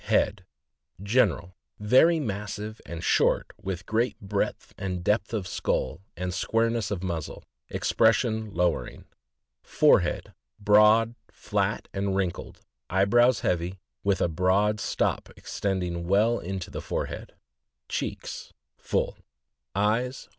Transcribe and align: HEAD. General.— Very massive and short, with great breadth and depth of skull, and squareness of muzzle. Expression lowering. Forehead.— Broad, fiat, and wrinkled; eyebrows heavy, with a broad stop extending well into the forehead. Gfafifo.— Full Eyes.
HEAD. 0.09 0.43
General.— 1.03 1.55
Very 1.79 2.19
massive 2.19 2.81
and 2.87 3.03
short, 3.03 3.51
with 3.61 3.85
great 3.85 4.19
breadth 4.19 4.73
and 4.75 5.03
depth 5.03 5.31
of 5.31 5.47
skull, 5.47 6.01
and 6.17 6.33
squareness 6.33 6.89
of 6.89 7.03
muzzle. 7.03 7.43
Expression 7.69 8.51
lowering. 8.51 9.05
Forehead.— 9.61 10.33
Broad, 10.69 11.13
fiat, 11.29 11.87
and 11.93 12.15
wrinkled; 12.15 12.61
eyebrows 12.89 13.41
heavy, 13.41 13.77
with 14.03 14.21
a 14.21 14.27
broad 14.27 14.79
stop 14.79 15.29
extending 15.37 16.07
well 16.07 16.39
into 16.39 16.71
the 16.71 16.81
forehead. 16.81 17.35
Gfafifo.— 17.87 18.53
Full 18.79 19.17
Eyes. 19.75 20.29